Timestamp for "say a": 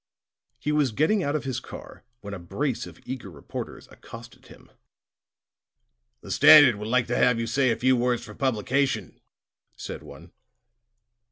7.45-7.75